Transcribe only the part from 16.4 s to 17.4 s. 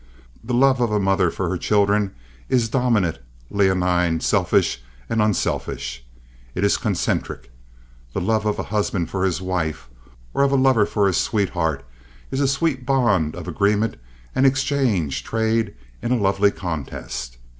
contest.